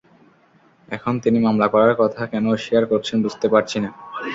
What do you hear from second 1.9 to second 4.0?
কথা কেন অস্বীকার করছেন বুঝতে পারছি না।